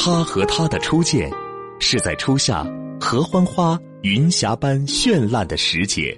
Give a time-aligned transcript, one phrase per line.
[0.00, 1.28] 他和他的初见，
[1.80, 2.64] 是在初夏
[3.00, 6.16] 合欢花云霞般绚烂的时节。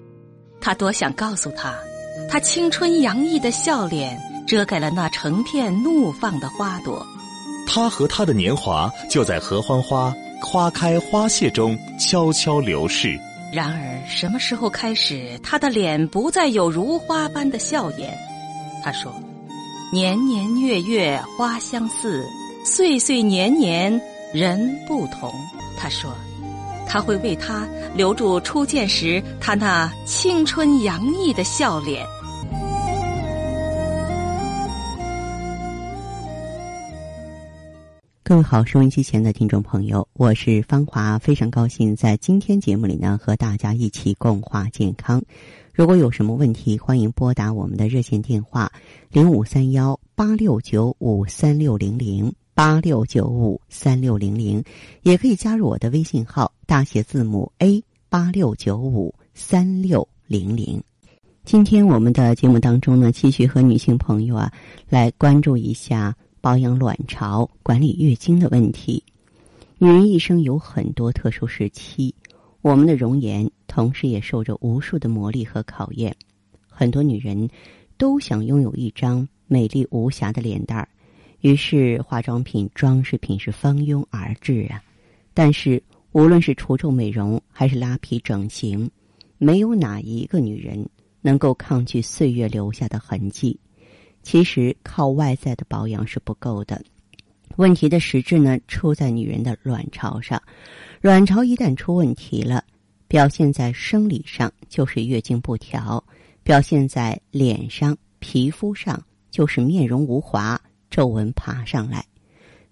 [0.60, 1.74] 他多想告诉他，
[2.28, 7.04] 他青春洋溢的笑脸遮盖了那成片怒放的花朵。
[7.66, 13.18] 他和他的年华就在合欢花花开花谢中悄悄流逝。
[13.50, 18.14] 然而，什么时候开始，他的脸不再有如花般的笑颜？
[18.84, 19.10] 他说
[19.90, 22.22] ：“年年月月花相似。”
[22.62, 23.90] 岁岁年年
[24.34, 25.32] 人不同，
[25.78, 26.14] 他说，
[26.86, 32.06] 他会为他留住初见时他那青春洋溢的笑脸。
[38.22, 45.22] 各位好，收音机前的听众朋友，我是芳华，非常高兴在今天节目里呢和大家一起共话健康。
[45.72, 48.70] 如果有什么问题，欢迎拨打我们的热线电话
[49.10, 52.32] 零五三幺八六九五三六零零。
[52.62, 54.62] 八六九五三六零零，
[55.00, 60.78] 也可以加入我的微信号，大写字母 A 八六九五三六零零。
[61.42, 64.52] 今天我们的节目当中呢，继续和女性朋友啊
[64.90, 69.02] 来关注一下保养卵巢、管理月经的问题。
[69.78, 72.14] 女人一生有很多特殊时期，
[72.60, 76.14] 我们的容颜同时也受着无数的磨砺和考验。
[76.68, 77.48] 很多女人
[77.96, 80.86] 都想拥有一张美丽无瑕的脸蛋儿。
[81.40, 84.82] 于是，化妆品、装饰品是蜂拥而至啊！
[85.32, 85.82] 但是，
[86.12, 88.90] 无论是除皱美容还是拉皮整形，
[89.38, 90.86] 没有哪一个女人
[91.22, 93.58] 能够抗拒岁月留下的痕迹。
[94.22, 96.82] 其实，靠外在的保养是不够的。
[97.56, 100.42] 问题的实质呢，出在女人的卵巢上。
[101.00, 102.62] 卵巢一旦出问题了，
[103.08, 106.04] 表现在生理上就是月经不调，
[106.42, 110.60] 表现在脸上、皮肤上就是面容无华。
[110.90, 112.04] 皱纹爬上来，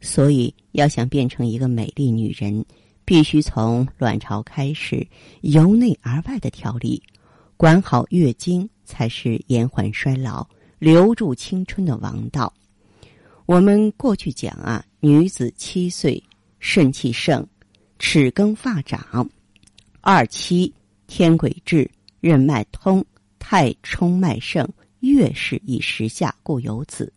[0.00, 2.64] 所以要想变成一个美丽女人，
[3.05, 5.06] 必须从卵巢开始，
[5.42, 7.03] 由内而外的调理，
[7.56, 10.47] 管好月经才是延缓衰老、
[10.78, 12.53] 留住青春的王道。
[13.47, 16.22] 我们过去讲啊，女子七岁
[16.59, 17.47] 肾气盛，
[17.98, 19.25] 齿更发长；
[20.00, 20.72] 二七
[21.06, 23.03] 天癸至，任脉通，
[23.38, 24.69] 太冲脉盛，
[25.00, 27.10] 月事以时下，故有子。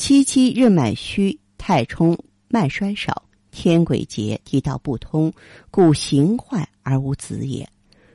[0.00, 2.18] 七七任脉虚，太冲
[2.48, 5.30] 脉衰少，天癸竭，地道不通，
[5.70, 7.68] 故形坏而无子也。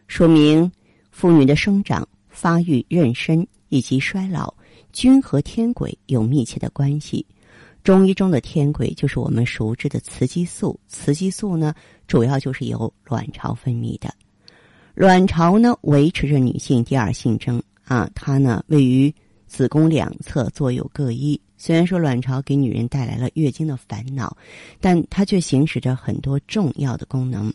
[0.08, 0.72] 说明
[1.12, 4.52] 妇女的生长、发育、妊娠以及衰老，
[4.94, 7.24] 均和天癸有密切的关系。
[7.84, 11.72] 中医中的天癸就是我们熟知的雌激素，雌激素呢，
[12.08, 14.12] 主要就是由卵巢分泌的。
[14.96, 19.14] 卵巢呢，维持着女性第二性征啊，它呢位于
[19.56, 21.40] 子宫两侧，左右各一。
[21.58, 24.36] 虽然说卵巢给女人带来了月经的烦恼，
[24.82, 27.54] 但它却行使着很多重要的功能，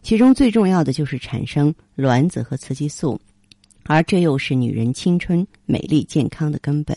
[0.00, 3.20] 其中最重要的就是产生卵子和雌激素，
[3.82, 6.96] 而这又是女人青春、美丽、健康的根本。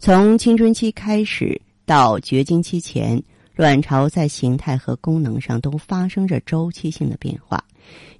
[0.00, 3.22] 从青春期开始到绝经期前，
[3.54, 7.64] 卵巢在形态和功能上都发生着周期性的变化。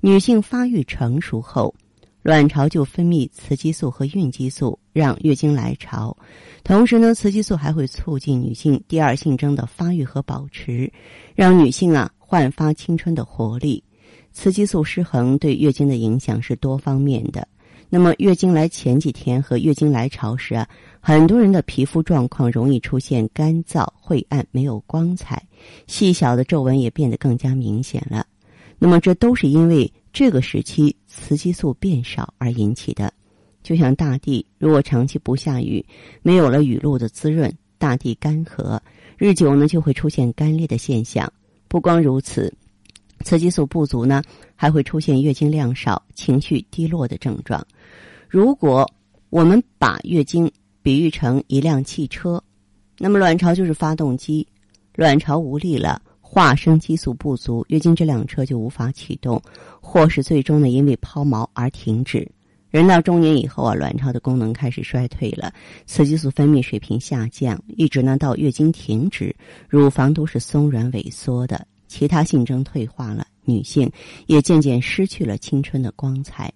[0.01, 1.75] 女性发育成熟后。
[2.23, 6.15] 卵巢就分泌雌激素和孕激素，让月经来潮。
[6.63, 10.93] 同时呢，雌激素还会促进女性第二性征的发育和保持，
[11.35, 13.83] 让女性啊焕发青春的活力。
[14.33, 17.49] 雌激素失衡对月经的影响是多方面的。
[17.89, 20.69] 那么，月经来前几天和月经来潮时啊，
[21.01, 25.43] 很多人的皮肤状况容易出现干燥、晦暗、没有光彩，
[25.87, 28.27] 细小的皱纹也变得更加明显了。
[28.79, 29.91] 那么，这都是因为。
[30.13, 33.13] 这个时期雌激素变少而引起的，
[33.63, 35.85] 就像大地如果长期不下雨，
[36.23, 38.79] 没有了雨露的滋润，大地干涸，
[39.17, 41.33] 日久呢就会出现干裂的现象。
[41.69, 42.53] 不光如此，
[43.25, 44.21] 雌激素不足呢，
[44.57, 47.65] 还会出现月经量少、情绪低落的症状。
[48.29, 48.91] 如果
[49.31, 50.51] 我们把月经
[50.83, 52.43] 比喻成一辆汽车，
[52.99, 54.47] 那么卵巢就是发动机，
[54.97, 56.03] 卵巢无力了。
[56.33, 59.43] 化生激素不足，月经这辆车就无法启动，
[59.81, 62.25] 或是最终呢因为抛锚而停止。
[62.69, 65.53] 人到中年以后啊，卵巢的功能开始衰退了，
[65.87, 69.35] 雌激素分泌水平下降，一直呢到月经停止，
[69.69, 73.91] 乳房都是松软萎缩的，其他性征退化了，女性
[74.27, 76.49] 也渐渐失去了青春的光彩。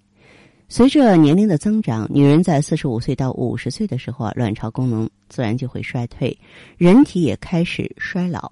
[0.69, 6.39] 随着年龄的增长，女人在四十五岁到五十岁的时候啊，卵巢功能自然就会衰退，
[6.77, 8.49] 人体也开始衰老。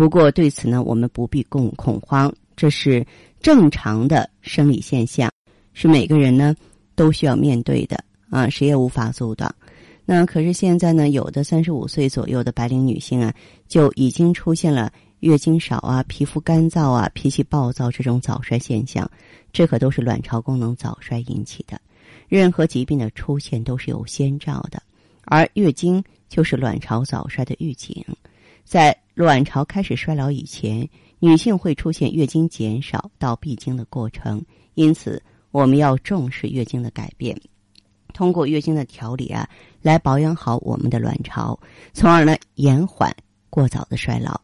[0.00, 3.06] 不过对此呢，我们不必恐恐慌，这是
[3.42, 5.30] 正常的生理现象，
[5.74, 6.56] 是每个人呢
[6.94, 9.54] 都需要面对的啊，谁也无法阻挡。
[10.06, 13.34] 那可是现在呢，有的三十五岁左右的白领女性啊，
[13.68, 19.06] 就已经出现了月经少啊、皮肤干燥啊、脾气暴躁这种早衰现象，
[19.52, 21.78] 这可都是卵巢功能早衰引起的。
[22.26, 24.82] 任何疾病的出现都是有先兆的，
[25.26, 28.02] 而月经就是卵巢早衰的预警。
[28.70, 30.88] 在卵巢开始衰老以前，
[31.18, 34.40] 女性会出现月经减少到闭经的过程，
[34.74, 35.20] 因此
[35.50, 37.36] 我们要重视月经的改变，
[38.14, 39.48] 通过月经的调理啊，
[39.82, 41.58] 来保养好我们的卵巢，
[41.92, 43.12] 从而呢延缓
[43.50, 44.40] 过早的衰老。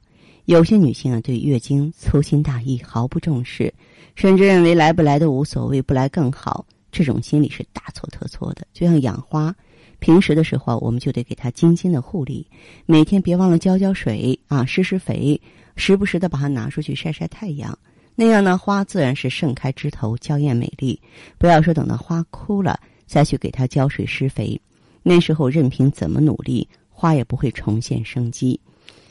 [0.47, 3.73] 有些女性啊对月经粗心大意，毫不重视，
[4.17, 6.67] 甚至认为来不来都无所谓，不来更好。
[6.91, 8.67] 这种心理是大错特错的。
[8.73, 9.55] 就像养花。
[9.99, 12.47] 平时的时候，我们就得给它精心的护理，
[12.85, 15.41] 每天别忘了浇浇水啊，施施肥，
[15.77, 17.77] 时不时的把它拿出去晒晒太阳。
[18.15, 21.01] 那样呢，花自然是盛开枝头，娇艳美丽。
[21.39, 24.59] 不要说等到花枯了再去给它浇水施肥，
[25.03, 28.59] 那时候任凭怎么努力，花也不会重现生机。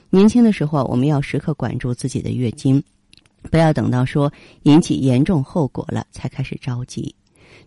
[0.09, 2.81] 年轻的时候，我们要时刻管住自己的月经，
[3.51, 4.31] 不要等到说
[4.63, 7.13] 引起严重后果了才开始着急。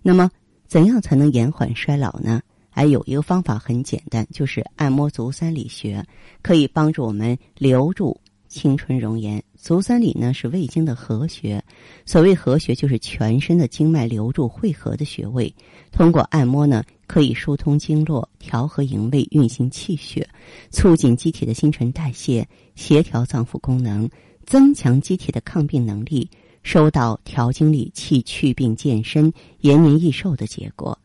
[0.03, 0.31] 那么，
[0.67, 2.41] 怎样才能延缓衰老呢？
[2.79, 6.07] 还有一个方法很简单，就是按摩足三里穴，
[6.43, 8.17] 可以帮助我们留住
[8.47, 9.43] 青春容颜。
[9.57, 11.61] 足三里呢是胃经的合穴，
[12.07, 15.53] 所谓合穴就是全身的经脉流注汇合的穴位。
[15.91, 20.29] 通过按摩呢，可以疏通经络，调和营卫，运行气血，
[20.71, 22.47] 促进机体的新陈代谢，
[22.77, 24.09] 协调脏腑功能，
[24.47, 26.31] 增强机体的抗病能力，
[26.63, 29.33] 收到调经理气、祛病健身、
[29.63, 30.97] 延年益寿的结果。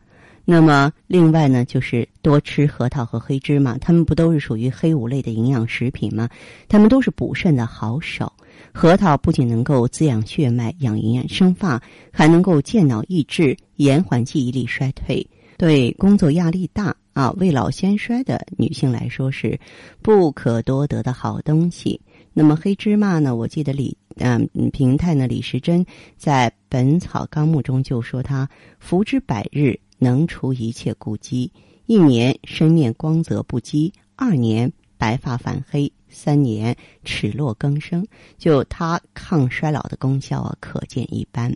[0.45, 6.27] 那么，另外呢，就是多吃核桃和黑芝麻，它们不都是属于黑五类的营养食品吗？
[6.67, 8.31] 它们都是补肾的好手。
[8.73, 11.81] 核桃不仅能够滋养血脉、养颜生发，
[12.11, 15.25] 还能够健脑益智、延缓记忆力衰退。
[15.57, 19.57] 对工作压力大啊、未老先衰的女性来说是
[20.01, 22.01] 不可多得的好东西。
[22.33, 23.33] 那么黑芝麻呢？
[23.33, 25.85] 我记得李嗯平太呢李时珍
[26.17, 29.79] 在《本草纲目》中就说它服之百日。
[30.03, 31.49] 能除一切痼疾，
[31.85, 38.05] 一年身面光泽不羁，二年白发反黑，三年齿落更生。
[38.37, 41.55] 就它抗衰老的功效啊，可见一斑。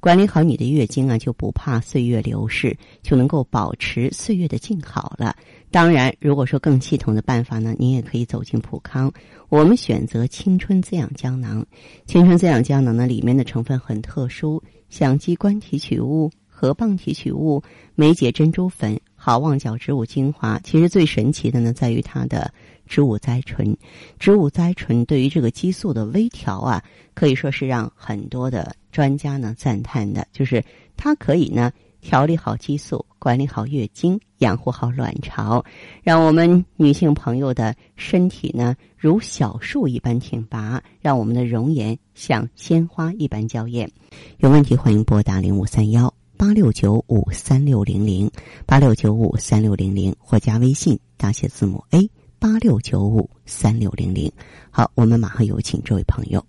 [0.00, 5.34] 管理好你的月经啊，就不怕岁月流逝，就能够保持岁月的静好了。
[5.70, 9.10] 当然，如果说更系统的办法呢，您也可以走进普康，
[9.48, 11.64] 我们选择青春滋养胶囊。
[12.06, 16.30] 青春滋养胶囊呢，里面的成分很特殊，像鸡冠提取物。
[16.64, 17.62] 河蚌提取物、
[17.94, 22.50] 梅解珍珠粉、好望角植物精华，其实最神奇的呢，在于它的
[22.86, 23.76] 植物甾醇。
[24.18, 26.82] 植物甾醇对于这个激素的微调啊，
[27.12, 30.64] 可以说是让很多的专家呢赞叹的，就是
[30.96, 31.70] 它可以呢。
[32.00, 35.64] 调理好激素，管理好月经，养护好卵巢，
[36.02, 43.90] 让我们女性朋友的身体呢如小树一般挺拔，让我们的容颜像鲜花一般娇艳。
[44.36, 48.30] 有问题欢迎拨打零五三幺八六九五三六零零
[48.66, 54.30] 八六九五三六零零，或加微信大写字母 A 八六九五三六零零。
[54.70, 56.44] 好，我们马上有请这位朋友。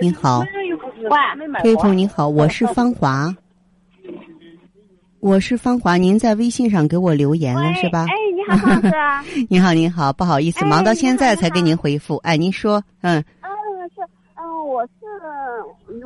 [0.00, 0.44] 您好，
[1.62, 3.34] 这位朋友您好，我是芳华。
[5.20, 8.06] 我是芳华，您在微信上给我留言了是吧？
[8.08, 8.90] 哎，你好，方子。
[9.50, 12.16] 你好，您好，不好意思，忙到现在才给您回复。
[12.18, 13.22] 哎，您说，嗯。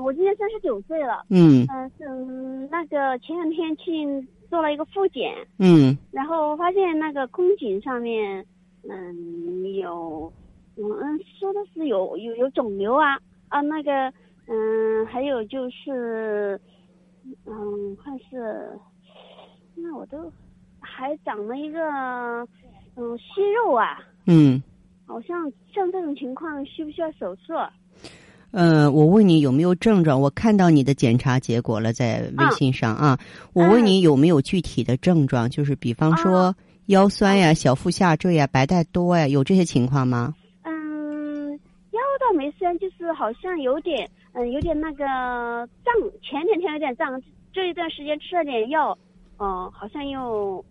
[0.02, 1.24] 我今年三十九岁了。
[1.30, 1.64] 嗯。
[1.68, 4.06] 嗯，是那个前两天去
[4.50, 5.34] 做了一个复检。
[5.58, 5.96] 嗯。
[6.10, 8.44] 然后发现那个宫颈上面，
[8.88, 10.32] 嗯，有，
[10.76, 13.18] 嗯，说的是有有有肿瘤啊
[13.48, 14.12] 啊，那个，
[14.48, 16.60] 嗯，还有就是，
[17.46, 18.70] 嗯，还是。
[19.74, 20.30] 那我都
[20.80, 21.80] 还长了一个
[22.96, 24.62] 嗯息肉啊，嗯，
[25.06, 27.54] 好像像这种情况需不需要手术？
[28.52, 30.20] 嗯，我问你有没有症状？
[30.20, 33.18] 我看到你的检查结果了，在微信上啊。
[33.54, 35.48] 我问你有没有具体的症状？
[35.48, 36.54] 就是比方说
[36.86, 40.34] 腰酸呀、小腹下坠呀、白带多呀，有这些情况吗？
[40.64, 41.50] 嗯，
[41.92, 45.06] 腰倒没酸，就是好像有点嗯有点那个
[45.82, 45.92] 胀，
[46.22, 47.20] 前两天有点胀，
[47.52, 48.96] 这一段时间吃了点药。
[49.38, 50.64] 哦，好像又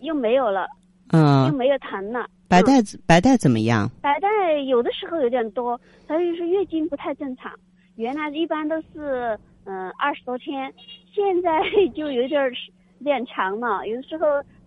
[0.00, 0.66] 又没有了，
[1.10, 2.24] 嗯，又没有疼了。
[2.48, 2.72] 白带
[3.06, 3.90] 白带怎么样？
[4.00, 4.28] 白带
[4.66, 7.52] 有的时候有点多，还有就是月经不太正常。
[7.96, 10.72] 原来一般都是嗯二十多天，
[11.12, 11.50] 现在
[11.94, 12.42] 就有点
[13.00, 14.26] 有点长了，有的时候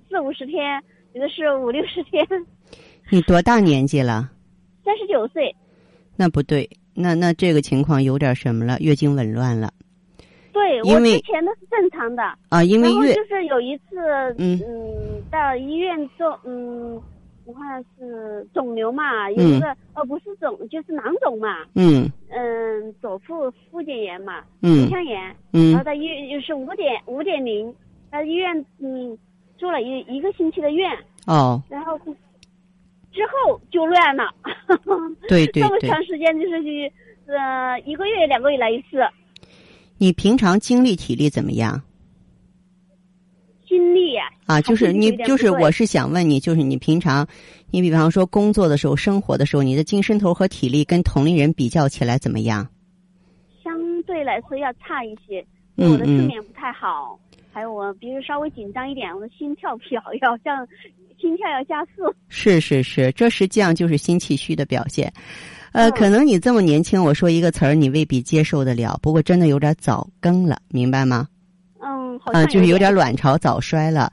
[0.09, 0.81] 四五十天，
[1.13, 2.25] 有的是五六十天。
[3.09, 4.29] 你多大年纪了？
[4.85, 5.53] 三十九岁。
[6.15, 8.77] 那不对，那那这个情况有点什么了？
[8.79, 9.71] 月经紊乱了。
[10.53, 13.95] 对，我之前都是正常的，啊，因为月就是有一次，
[14.37, 17.01] 嗯嗯，到医院做，嗯，
[17.51, 22.09] 我好像是肿瘤嘛，有一个，呃，不是肿，就是囊肿嘛，嗯。
[22.29, 24.85] 嗯，左腹附件炎嘛，嗯。
[24.85, 25.71] 腹腔炎，嗯。
[25.71, 27.73] 然后嗯在医院就是五点五点零，
[28.11, 29.17] 在医院嗯
[29.57, 30.89] 住了一一个星期的院，
[31.27, 34.33] 哦，然后之后就乱了，
[35.27, 36.91] 对对对，这么长时间就是去
[37.27, 39.05] 呃一个月两个月来一次，
[39.97, 41.81] 你平常精力体力怎么样
[44.51, 44.61] 啊？
[44.61, 47.25] 就是你就是我是想问你，就是你平常，
[47.69, 52.67] 你比方说工作的时候、生活的时候，你的精神头和体力跟同龄人比较起来怎么样？
[53.63, 57.17] 相对来说要差一些，我的睡嗯眠不太好，
[57.51, 60.67] 还有我比如稍微紧张一点，我的心跳飘要像
[61.19, 62.13] 心跳要加速。
[62.27, 65.11] 是是是，这实际上就是心气虚的表现。
[65.71, 68.99] 呃，嗯可能你这么年轻，我说一个词儿，你未必接受得了。
[69.01, 71.27] 不过真的有点早更了，明白吗？
[71.79, 74.11] 嗯，好啊、像就是有点点卵巢早衰了。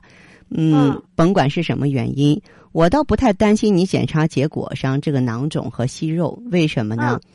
[0.49, 2.41] 嗯，嗯甭管是什么原因，
[2.71, 6.41] 我倒不太担心你检查结果上这个囊肿和息肉。
[6.51, 7.19] 为什么呢？
[7.23, 7.29] 嗯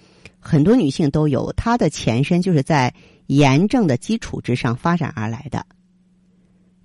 [0.47, 2.93] 很多女性都有，它的前身就是在
[3.29, 5.65] 炎症的基础之上发展而来的，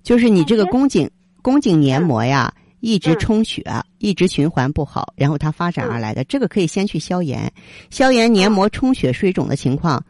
[0.02, 1.10] 就是你这个哦宫颈
[1.42, 2.54] 宫颈黏膜呀。
[2.82, 3.62] 一直嗯充血，
[3.98, 6.24] 一直循环不好，然后它发展而来的。
[6.24, 7.52] 这个可以先去消炎，
[7.90, 10.02] 消炎黏膜充血水肿的情况，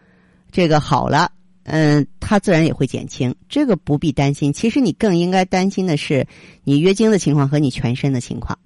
[0.52, 1.32] 这个好了，
[1.70, 4.52] 嗯，它自然也会减轻，这个不必担心。
[4.52, 6.26] 其实你更应该担心的是
[6.64, 8.58] 你月经的情况和你全身的情况。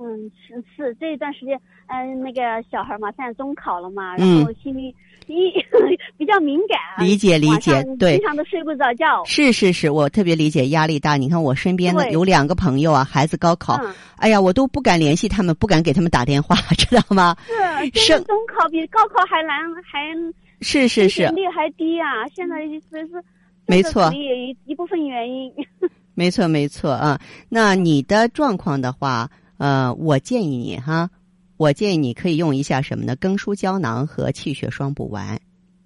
[0.00, 4.94] 嗯，是是这一段时间，嗯，那个小孩嘛，现在中考了嘛，嗯然后心里
[5.26, 5.52] 一
[6.16, 9.22] 比较敏感啊，理解理解对经常都睡不着觉。
[9.26, 11.16] 是是是，我特别理解压力大。
[11.16, 17.36] 你看我身边的有两个朋友啊，孩子高考，嗯，哎呀，我都不敢联系他们，不敢给他们打电话， 知道吗？
[17.46, 20.14] 是，现生中考比高考还难，还
[20.60, 22.26] 是是是升学，率还低啊！
[22.34, 22.56] 现在
[22.90, 23.22] 所以说，
[23.66, 25.52] 没错也一一部分原因。
[26.14, 27.20] 没错没错啊。
[27.48, 31.08] 那你的状况的话，呃，我建议你哈，
[31.56, 33.14] 我建议你可以用一下什么呢？
[33.16, 35.38] 更舒胶囊和气血双补丸，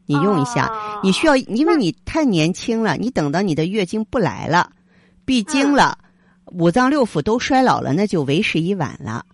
[0.06, 0.66] 你用一下。
[0.66, 4.70] 哦你需要，因为你太年轻了，你等到你的月经不来了，
[5.24, 5.98] 闭经了，
[6.52, 9.26] 五脏六腑都衰老了，那就为时已晚了。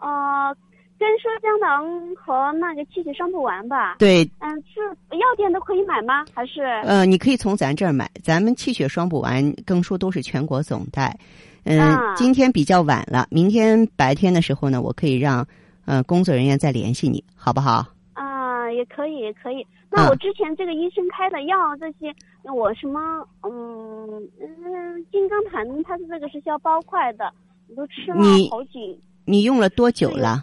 [0.00, 0.54] 呃，
[0.98, 1.84] 跟说胶囊
[2.14, 3.96] 和那个气血双补丸吧。
[3.98, 4.80] 对，嗯，是
[5.16, 6.24] 药店都可以买吗？
[6.32, 6.62] 还是？
[6.84, 11.16] 呃，你可以从咱这儿买，咱们气血双补丸、更舒都是全国总代。
[11.64, 15.46] 嗯、啊今天比较晚了，明天白天的时候呢，我可以让
[15.86, 17.86] 呃工作人员再联系你，好不好？
[18.12, 19.66] 啊，也可以，也可以。
[19.90, 27.32] 那啊我之前这个医生开的药，这些我什么，嗯嗯，金刚坛，它的这个是消包块的，
[27.68, 30.42] 我都吃了你好几，你用了多久了？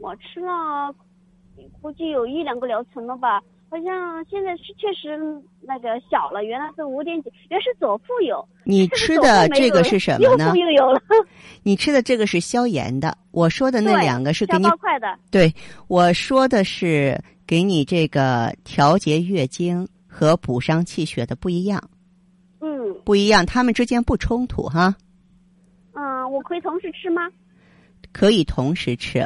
[0.00, 0.94] 我吃了，
[1.80, 3.40] 估计有一两个疗程了吧。
[3.70, 5.16] 好像现在是确实
[5.60, 8.44] 那个小了，原来是五点几，原来是左腹有。
[8.64, 10.56] 你吃的这个是什么呢右腹？
[10.56, 11.00] 又有了，
[11.62, 15.16] 你吃的这个是消炎的，我说的那两个是给你消包块的。
[15.30, 15.54] 对，
[15.86, 17.16] 我说的是
[17.46, 21.80] 给你这个调节月经和补伤气血的不一样，
[22.60, 24.96] 嗯不一样，他们之间不冲突哈，
[25.92, 27.30] 嗯，我可以同时吃吗？
[28.12, 29.24] 可以同时吃，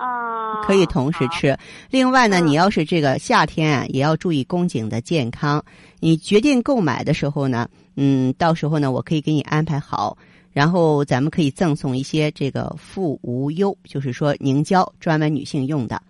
[0.00, 1.28] 啊，可以同时。
[1.28, 1.56] 吃。
[1.90, 5.62] 另外呢，嗯你要是这个夏天啊，也要注意宫颈的健康。
[6.00, 10.16] 你决定购买的时候呢，嗯，到时候呢，我可以给你安排好，
[10.52, 16.00] 然后咱们可以赠送一些这个妇无忧，就是说凝胶，专门女性用的，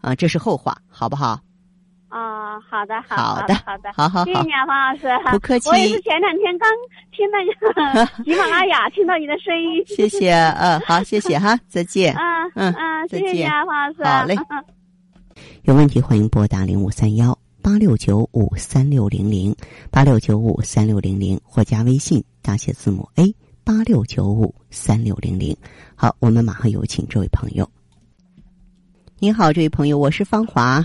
[0.00, 1.40] 啊，这是后话，好不好？
[2.60, 5.08] 啊，好的，好的的，好的，好好好谢谢你啊，方老师。
[5.30, 6.68] 不客 气我也是前两天刚
[7.10, 9.82] 听那个 喜马拉雅听到你的声音。
[9.86, 12.14] 谢谢，嗯，好，谢谢哈，再见。
[12.20, 14.04] 嗯嗯嗯，谢谢你啊，方老师。
[14.04, 14.64] 好嘞嗯
[15.62, 19.54] 有问题欢迎拨打零五三幺八六九五三六零零
[19.90, 25.56] 八六九五三六零零或加微信大写字母 A 八六九五三六零零。
[25.94, 27.68] 好，我们马上有请这位朋友。
[29.18, 30.84] 您好，这位朋友，我是芳华。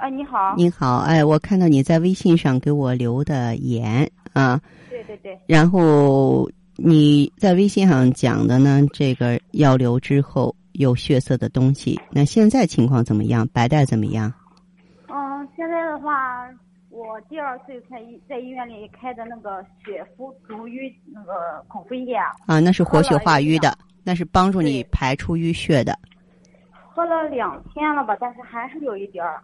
[0.00, 0.54] 啊，你好。
[0.56, 13.46] 你好，哎，我看到你在微信上给我留的言啊，对对对，然后你在微信上讲的呢，这个药流之后有血色的东西，那现在情况怎么样？
[13.48, 14.32] 白带怎么样？
[15.08, 16.48] 嗯，现在的话，
[16.88, 22.16] 我第二次在医在医院里开的那个血服逐瘀那个口服液，
[22.46, 25.94] 啊，那是活血化瘀的，那是帮助你排出淤血的。
[26.94, 29.40] 喝了两天了吧，但是还是有一点儿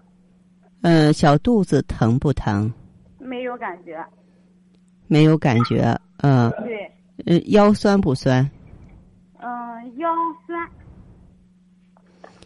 [0.89, 2.73] 嗯，小肚子疼不疼？
[3.19, 3.99] 没有感觉。
[5.09, 6.01] 没有感觉。
[6.19, 6.89] 嗯、对，
[7.27, 8.49] 呃，腰酸不酸？
[9.41, 10.09] 嗯，腰
[10.47, 10.71] 酸，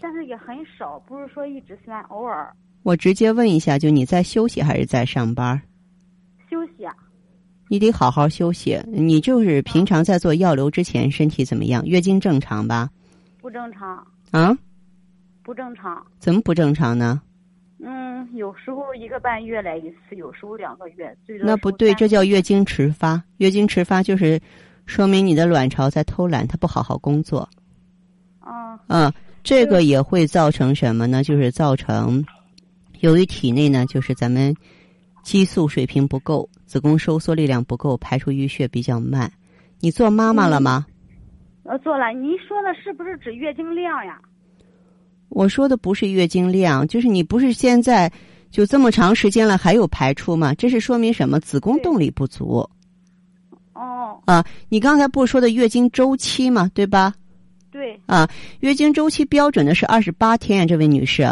[0.00, 2.50] 但是也很少，不是说一直酸，偶尔。
[2.82, 5.61] 我直接问一下，就你在休息还是在上班？
[6.49, 6.94] 休息啊。
[7.68, 8.82] 你得好好休息。
[8.87, 11.85] 你就是平常在做药流之前，身体怎么样？
[11.85, 12.88] 月经正常吧？
[13.38, 14.02] 不正常。
[14.30, 14.56] 啊？
[15.42, 16.02] 不正常。
[16.18, 17.20] 怎么不正常呢？
[17.82, 21.16] 嗯，有时候一个半月来一次，有时候两个月。
[21.26, 23.22] 最多那不对，这叫月经迟发。
[23.38, 24.40] 月经迟发就是
[24.87, 27.49] 说明你的卵巢在偷懒，它不好好工作。
[28.40, 28.78] 啊。
[28.88, 31.22] 嗯，这个也会造成什么呢？
[31.22, 32.25] 就是造成。
[33.00, 34.54] 由于体内呢，就是咱们
[35.22, 39.32] 激素水平不够，子宫收缩力量不够，排出淤血比较慢。
[39.80, 40.84] 你做妈妈了吗？
[41.62, 42.08] 呃，做了。
[42.12, 44.20] 您说的是不是指月经量呀？
[45.30, 48.12] 我说的不是月经量，就是你不是现在
[48.50, 50.52] 就这么长时间了还有排出吗？
[50.54, 51.40] 这是说明什么？
[51.40, 52.68] 子宫动力不足。
[53.72, 54.20] 哦。
[54.26, 56.70] 啊，你刚才不是说的月经周期吗？
[56.75, 57.14] 对吧？
[57.70, 57.99] 对。
[58.06, 61.22] 啊，月经周期标准的是二十八天，这位女士。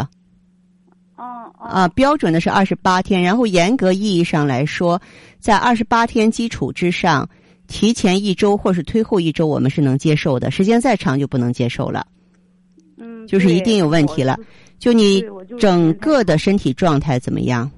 [1.17, 4.99] 哦啊，标准的是二十八天，然后严格意义上来说，
[5.39, 7.29] 在二十八天基础之上，
[7.67, 10.49] 提前一周或是推后一周，我们是能接受的。
[10.49, 12.07] 时间再长就不能接受了。
[13.29, 14.37] 嗯，就是一定有问题了。
[14.79, 15.23] 就你
[15.59, 17.69] 整个的身体状态怎么样？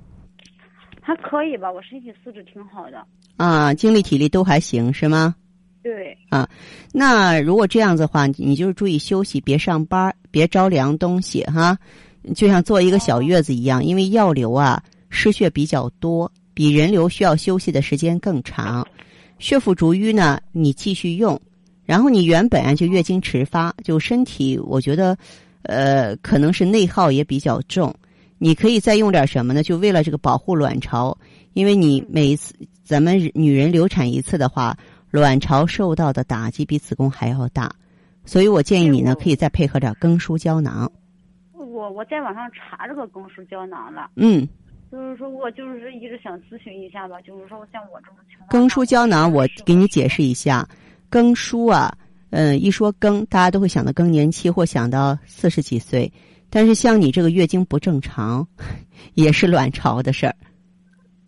[1.02, 3.04] 还可以吧，我身体素质挺好的。
[3.38, 5.36] 啊，精力体力都还行，是吗？
[5.82, 6.16] 对。
[6.30, 6.48] 啊，
[6.94, 11.78] 那如果这样子的话，你就是注意休息，别上班，别着凉东西，哈。
[12.36, 18.88] 就像坐一个小月子一样，因为药流啊失血比较多，比人流需要休息的时间更长。
[19.40, 21.42] 血府逐瘀呢，你继续用，
[21.92, 25.18] 然后你原本啊就月经迟发，就身体我觉得，
[25.64, 27.94] 呃，可能是内耗也比较重。
[28.38, 29.62] 你可以再用点什么呢？
[29.62, 31.18] 就为了这个保护卵巢，
[31.52, 34.74] 因为你每一次咱们女人流产一次的话，
[35.10, 37.70] 卵巢受到的打击比子宫还要大，
[38.24, 40.90] 所以我建议你呢可以再配合点更舒胶囊。
[41.54, 44.48] 我我在网上查这个更舒胶囊了，嗯，
[44.90, 50.66] 就是说我就是一直想咨询一下吧，就是说像我这种情况，更舒胶囊我给你解释一下，
[51.12, 51.96] 更书啊，
[52.30, 56.12] 嗯，一说更，大家都会想到更年期或想到四十几岁，
[56.50, 58.48] 但是像你这个月经不正常，
[59.14, 60.36] 也是卵巢的事儿，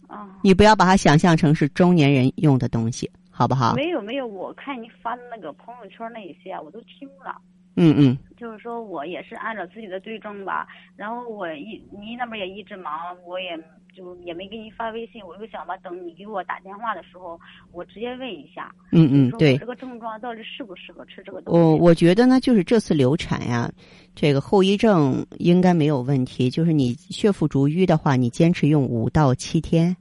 [0.07, 3.75] 啊，你不要把它想象成是中年人用的东西，好不好？
[3.75, 7.35] 没有没有，我看你发的那个朋友圈那一些我都听了。
[7.75, 12.93] 嗯嗯，就是说我也是按照自己的对症吧，然后我一你那边也一直忙，
[13.25, 13.57] 我也
[13.95, 17.39] 就也没给你发微信，我就想吧，等你给我打电话的时候，
[17.71, 18.73] 我直接问一下。
[18.91, 19.57] 嗯嗯，对。
[19.57, 21.59] 这个症状到底适不适合吃这个东西？
[21.59, 23.71] 我我觉得呢，就是这次流产呀，
[24.13, 26.49] 这个后遗症应该没有问题。
[26.49, 29.95] 就是你血府逐瘀的话，你坚持用五到七天。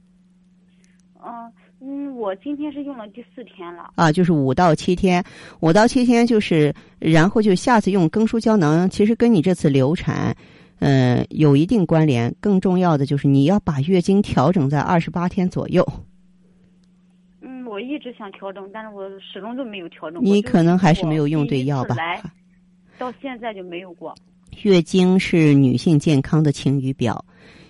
[2.23, 3.91] 嗯，我今天是用了第四天了。
[3.95, 5.23] 啊，就是五到七天，
[5.59, 10.35] 五到七天就是，然后就下次用更舒胶囊，其实跟你这次流产，
[10.79, 12.33] 嗯，有一定关联。
[12.39, 15.85] 更重要的就是你要把月经调整在二十八天左右。
[17.41, 20.23] 嗯，我一直想调整，但是我始终就没有调整。
[20.23, 21.95] 你可能还是没有用对药吧？
[22.97, 24.15] 到现在就没有过。
[24.63, 27.25] 月经是女性健康的晴雨表，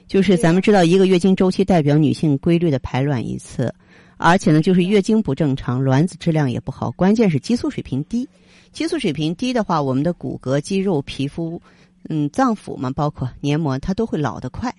[0.05, 3.73] 就是咱们知道，一个月经周期代表女性规律的排卵一次。
[4.17, 8.27] 而且呢，就是月经不正常，卵子质量也不好，关键是激素水平低。
[8.71, 11.61] 激素水平低的话，我们的骨骼、肌肉、皮肤，
[12.09, 14.73] 嗯，脏腑嘛，包括黏膜，它都会老得快。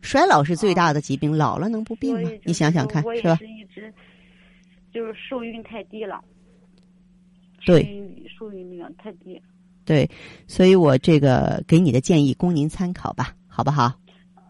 [0.00, 2.30] 衰老是最大的疾病，老了能不病吗？
[2.44, 3.36] 你想想看，是吧？
[3.36, 3.92] 是一直
[4.92, 6.22] 就是受孕太低了。
[7.66, 7.82] 对，
[8.38, 9.40] 受孕率太低。
[9.86, 10.08] 对，
[10.46, 13.92] 所以我这个给你的建议供您参考吧，好不好？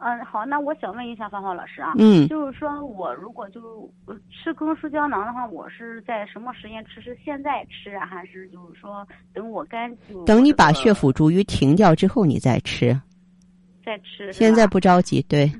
[0.04, 3.90] 嗯，好，那我想问一下芳芳老师啊，嗯，就是说我如果就
[4.30, 7.00] 吃更舒胶囊的话，我是在什么时间吃？
[7.00, 13.00] 是现在吃啊，还是就是说等我干就等你把血府逐瘀停掉之后你再吃，
[13.82, 14.30] 再吃。
[14.30, 15.50] 现在不着急，对。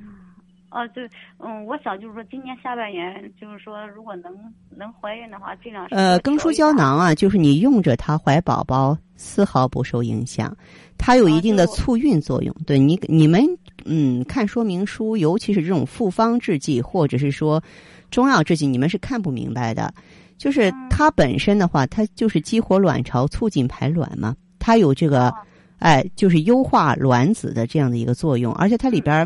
[0.75, 1.09] 哦，对，
[1.39, 4.35] 嗯，我想就是说，今年下半年，就是说，如果能
[4.77, 10.53] 能怀孕的话，尽量呃，更舒胶囊啊，就是你用着它怀宝宝丝毫不受影响，
[10.99, 12.53] 它有一定的促孕作用。
[12.67, 13.41] 对你你们
[13.85, 17.63] 嗯看说明书，尤其是这种复方制剂或者是说
[18.11, 19.95] 中药制剂，你们是看不明白的。
[20.39, 25.33] 就是它本身的话，它就是激活卵巢，促进排卵嘛，它有这个
[25.79, 29.25] 哎，就是优化卵子的这样的一个作用，而且它里边。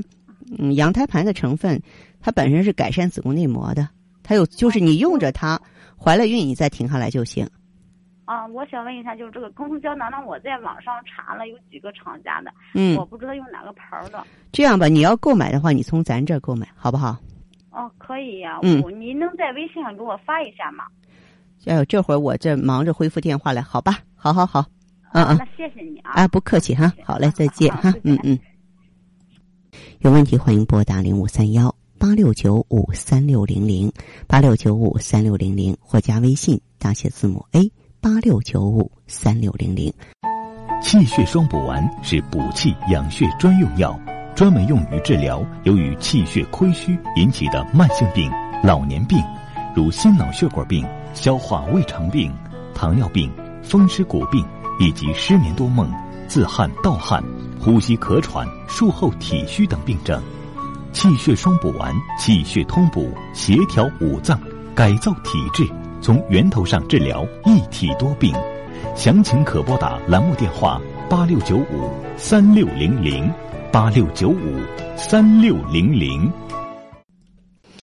[0.59, 1.81] 嗯，羊胎盘的成分，
[2.21, 3.89] 它本身是改善子宫内膜的。
[4.23, 5.61] 它有，就是你用着它，
[5.97, 7.49] 怀了孕你再停下来就行。
[8.25, 14.23] 啊，我想问一下，就是这个更舒胶囊呢，我在网上查了有几个厂家的，嗯，我不知道用哪个牌儿的。
[14.53, 17.17] 这样吧，你要购买的话，你从咱这儿购买，好不好？
[17.71, 18.59] 哦，可以呀。
[18.63, 20.85] 嗯，您能在微信上给我发一下吗？
[21.67, 23.99] 哎呦，这会儿我这忙着恢复电话来，好吧？
[24.15, 24.65] 好好好，
[25.13, 25.37] 嗯嗯。
[25.39, 26.13] 那谢谢你啊。
[26.13, 28.39] 啊，不客气哈，好嘞，再见哈，嗯嗯。
[30.01, 33.93] 有问题欢迎拨打零五三幺八六九五三六零零
[34.27, 39.93] 八六九五三六零零或加微信大写字母 A 八六九五三六零零。
[40.81, 43.99] 气血双补丸是补气养血专用药，
[44.37, 48.31] 专门用于治疗由于气血亏虚引起的慢性病、
[48.63, 49.19] 老年病，
[49.75, 52.33] 如心脑血管病、消化胃肠病、
[52.75, 53.29] 糖尿病、
[53.61, 54.47] 风湿骨病
[54.79, 55.93] 以及失眠多梦、
[56.29, 57.25] 自汗盗汗、
[57.59, 60.23] 呼吸咳喘、术后体虚等病症。
[60.93, 64.41] 气血双补丸，气血通补，协调五脏，
[64.75, 65.67] 改造体质，
[66.01, 68.35] 从源头上治疗一体多病。
[68.95, 73.31] 详情可拨打栏目电话八六九五三六零零
[73.73, 74.61] 八六九五
[74.97, 76.31] 三六零零。